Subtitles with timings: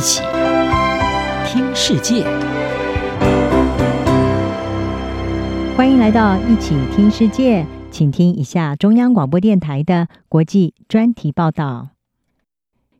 [0.00, 0.22] 一起
[1.44, 2.24] 听世界，
[5.76, 11.90] 欢迎来到一起听世界，请听一下中央广播电台的国际专题报道。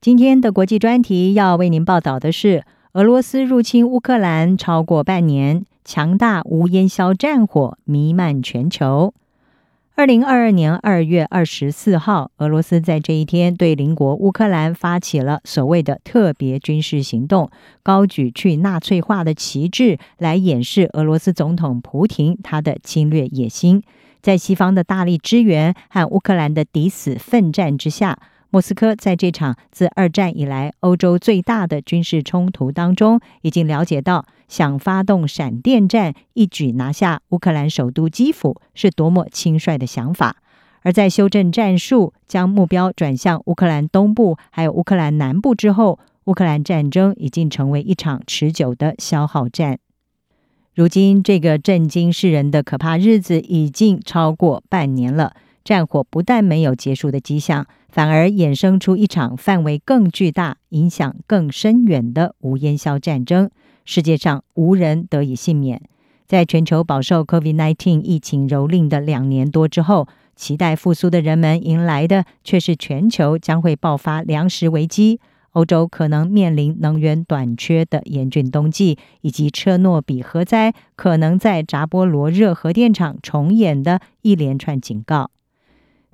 [0.00, 2.64] 今天的国际专题要为您报道的是：
[2.94, 9.12] 俄罗斯入侵乌克兰超过半年，强大无烟硝战火弥漫全球。
[9.98, 17.50] 二零二二年二月二十四号，俄罗斯在这一天对邻国乌克兰发起了所谓的特别军事行动，
[17.82, 23.82] 高举去纳粹化的旗帜来掩饰俄罗斯总统普廷他的侵略野心。
[24.20, 28.18] 在西方的大力支援和乌克兰的抵死奋战之下，
[28.50, 34.24] 莫斯科在这场自二战以来欧洲最大的军事冲突当中，已经了解到。
[34.48, 40.36] 想发动闪电战，一举拿下乌克兰首都基辅，是多么轻率的想法。
[40.82, 49.80] 而在修正战术，将目标转向乌克兰东部还有乌克兰南部之后，乌克兰战争已经成为一场持久的消耗战。
[50.76, 57.66] 如今，这个震惊世人的可怕日子已经超过半年了，战火不但没有结束的迹象，
[57.96, 63.50] 反而衍生出一场范围更巨大、影响更深远的无烟硝战争。
[63.86, 65.80] 世界上无人得以幸免。
[66.26, 75.18] 在全球饱受 COVID-19 疫情蹂躏的两年多之后，期待复苏的人们迎来的却是全球将会爆发粮食危机、
[75.52, 85.30] 欧洲可能面临能源短缺的严峻冬季，以及车诺比核灾可能在扎波罗热核电厂重演的一连串警告。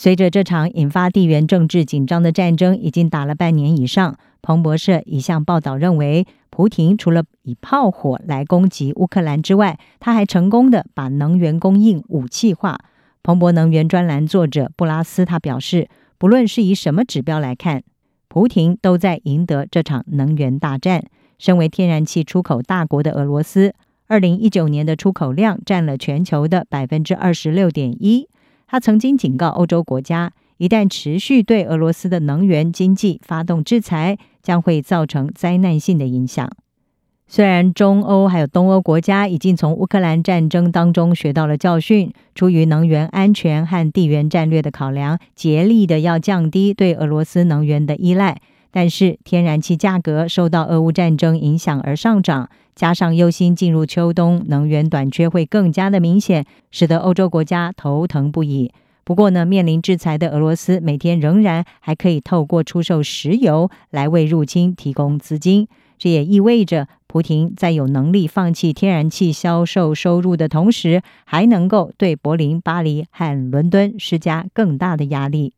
[0.00, 12.78] 随着这场引发地缘政治紧张的战争已经打了半年以上，彭博社一项报道认为，普亭除了以炮火来攻击乌克兰之外，他还成功的把能源供应武器化。
[13.24, 17.82] 彭博能源专栏作者布拉斯他表示，不论是以什么指标来看，
[18.28, 21.02] 普亭都在赢得这场能源大战。
[21.38, 23.74] 身为天然气出口大国的俄罗斯，
[24.06, 28.28] 二零一九年的出口量占了全球的百分之二十六点一。
[28.70, 36.50] 他曾经警告欧洲国家，一旦持续对俄罗斯的能源经济发动制裁，将会造成灾难性的影响。
[37.26, 48.40] 虽然中欧还有东欧国家已经从乌克兰战争当中学到了教训，出于能源安全和地缘战略的考量，竭力的要降低对俄罗斯能源的依赖。
[48.70, 58.70] 但是，天然气价格受到俄乌战争影响而上涨，加上忧心进入秋冬，能源短缺会更加的明显，使得欧洲国家头疼不已。
[59.04, 65.66] 不过呢，面临制裁的俄罗斯每天仍然还可以透过出售石油来为入侵提供资金。
[65.96, 75.54] 这也意味着，普廷在有能力放弃天然气销售收入的同时，还能够对柏林、巴黎和伦敦施加更大的压力。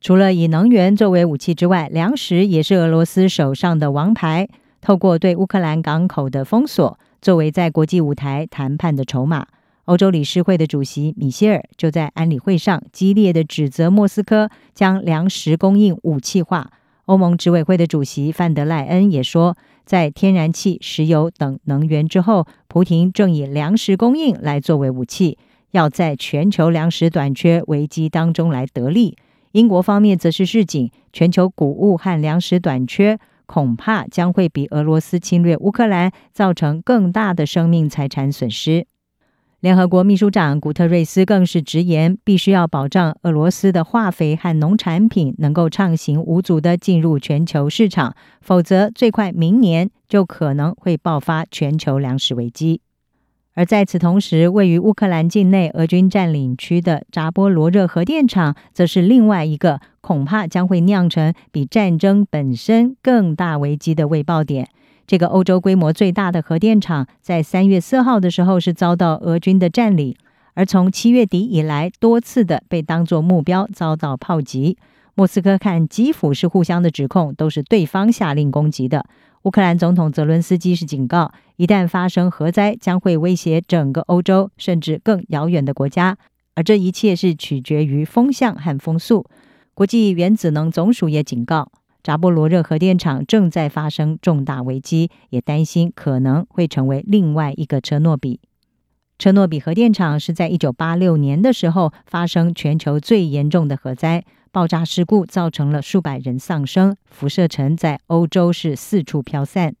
[0.00, 4.48] 除了以能源作为武器之外，粮食也是俄罗斯手上的王牌。
[4.80, 9.46] 透过对乌克兰港口的封锁，作为在国际舞台谈判的筹码，
[9.84, 16.70] 欧洲理事会的主席米歇尔就在安理会上激烈的指责莫斯科将粮食供应武器化。
[17.04, 25.36] 欧盟执委会的主席范德赖恩也说，在天然气、石油等能源之后，普亭正以粮食供应来作为武器，
[25.72, 29.18] 要在全球粮食短缺危机当中来得利。
[29.52, 38.86] 英国方面则是示警，全球谷物和粮食短缺恐怕将会比俄罗斯侵略乌克兰造成更大的生命财产损失。
[39.58, 52.80] 联合国秘书长古特瑞斯更是直言，必须要保障俄罗斯的化肥和农产品能够畅行无阻地进入全球市场，否则最快明年就可能会爆发全球粮食危机。
[53.54, 64.68] 而在此同时，位于乌克兰境内俄军占领区的扎波罗热核电厂，则是另外一个恐怕将会酿成比战争本身更大危机的未爆点。
[65.06, 70.14] 这个欧洲规模最大的核电厂，在三月四号的时候是遭到俄军的占领，
[70.54, 74.78] 而从七月底以来，多次的被当作目标遭到炮击。
[75.16, 79.04] 莫斯科看基辅是互相的指控，都是对方下令攻击的。
[79.44, 86.18] 乌克兰总统泽伦斯基是警告，一旦发生核灾，将会威胁整个欧洲，甚至更遥远的国家。
[86.54, 89.24] 而这一切是取决于风向和风速。
[89.72, 91.72] 国际原子能总署也警告，
[92.02, 98.40] 扎波罗热核电厂正在发生重大危机，也担心可能会成为另外一个车诺比。
[99.18, 104.24] 车诺比核电厂是在一九八六年的时候发生全球最严重的核灾。
[104.52, 109.74] 爆炸事故造成了数百人丧生，辐射尘在欧洲是四处飘散。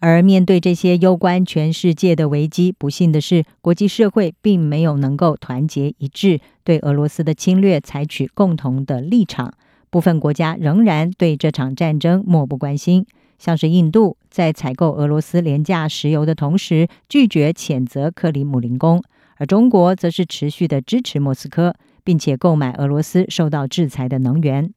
[0.00, 9.52] 而面对这些攸关全世界的危机，不幸的是，国际社会并没有能够团结一致，对俄罗斯的侵略采取共同的立场。
[9.90, 13.06] 部分国家仍然对这场战争漠不关心。
[13.38, 19.02] 像是印度在采购俄罗斯廉价石油的同时，拒绝谴责克里姆林宫，
[19.36, 21.74] 而中国则是持续的支持莫斯科，
[22.04, 24.72] 并且购买俄罗斯受到制裁的能源。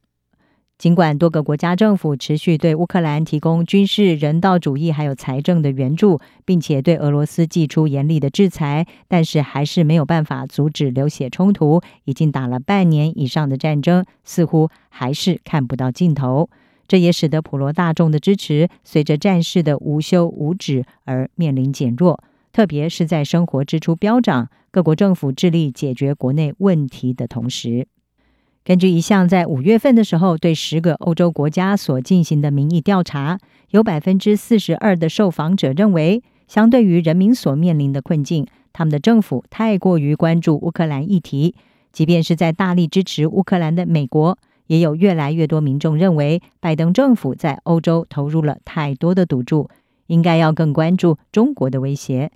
[0.77, 11.81] 尽管多个国家政府持续对乌克兰提供军事、人道主义还有财政的援助，并且对俄罗斯祭出严厉的制裁，但是还是没有办法阻止流血冲突。
[12.03, 16.49] 已经打了半年以上的战争，似乎还是看不到尽头。
[16.85, 22.21] 这也使得普罗大众的支持随着战事的无休无止而面临减弱，
[22.53, 27.87] 特别是在生活支出飙涨、各国政府致力解决国内问题的同时。
[28.63, 33.39] 根据一项在五月份的时候对十个欧洲国家所进行的民意调查，
[33.71, 41.55] 有百分之四十二的受访者认为，相对于人民所面临的困境，他们的政府太过于关注乌克兰议题。
[41.91, 49.69] 即便是在大力支持乌克兰的美国，也有越来越多民众认为，拜登政府在欧洲投入了太多的赌注，
[50.05, 52.31] 应该要更关注中国的威胁。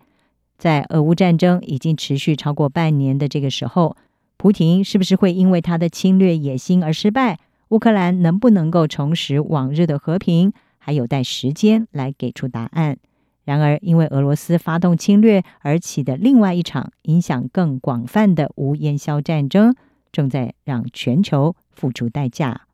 [0.58, 3.96] 在俄乌战争已经持续超过半年的这个时候。
[4.38, 7.40] 普亭是不是会因为他的侵略野心而失败？
[7.70, 12.98] 乌克兰能不能够重拾往日的和平，还有待时间来给出答案。
[13.44, 19.76] 然而，因为俄罗斯发动侵略而起的另外一场影响更广泛的无烟硝战争，
[20.12, 22.68] 正在让全球付出代价。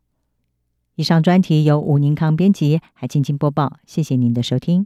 [0.95, 3.77] 以上专题由吴宁康编辑，还静静播报。
[3.86, 4.86] 谢谢您的收听。